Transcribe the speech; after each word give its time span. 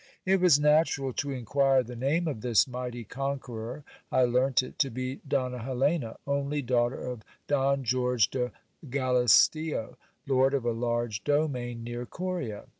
It 0.25 0.41
was 0.41 0.59
natural 0.59 1.13
to 1.13 1.29
inquire 1.29 1.83
the 1.83 1.95
name 1.95 2.27
of 2.27 2.41
this 2.41 2.67
mighty 2.67 3.03
conqueror. 3.03 3.83
I 4.11 4.23
learnt 4.23 4.63
it 4.63 4.79
to 4.79 4.89
be 4.89 5.21
Donna 5.27 5.59
Helena, 5.59 6.17
only 6.25 6.63
daughter 6.63 6.97
of 6.97 7.21
Don 7.45 7.83
George 7.83 8.31
de 8.31 8.51
Galisteo, 8.89 9.97
lord 10.25 10.55
of 10.55 10.65
a 10.65 10.71
large 10.71 11.23
do 11.23 11.47
main 11.47 11.83
near 11.83 12.07
Coria. 12.07 12.63